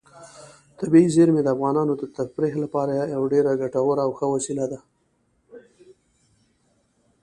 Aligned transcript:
طبیعي 0.79 1.07
زیرمې 1.15 1.41
د 1.43 1.47
افغانانو 1.55 1.93
د 1.97 2.03
تفریح 2.17 2.53
لپاره 2.63 2.91
یوه 3.13 3.27
ډېره 3.33 3.51
ګټوره 3.61 4.01
او 4.05 4.11
ښه 4.17 4.25
وسیله 4.33 4.65
ده. 4.71 4.79